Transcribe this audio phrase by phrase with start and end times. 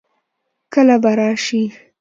[0.73, 1.63] کله به راشي؟